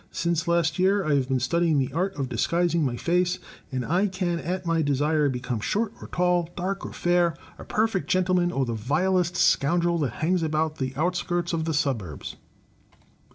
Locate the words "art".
1.93-2.15